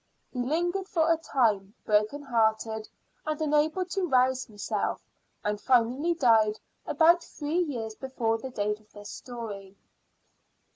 [0.33, 2.89] He lingered for a time, broken hearted
[3.23, 4.99] and unable to rouse himself,
[5.43, 9.77] and finally died about three years before the date of this story.